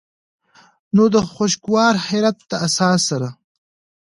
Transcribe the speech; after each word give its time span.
نو 0.95 1.03
د 1.13 1.15
خوشګوار 1.33 1.93
حېرت 2.07 2.37
د 2.49 2.51
احساس 2.65 2.99
سره 3.09 3.29